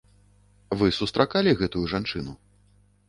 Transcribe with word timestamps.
Вы 0.79 0.87
сустракалі 0.99 1.51
гэтую 1.63 1.85
жанчыну? 1.93 2.33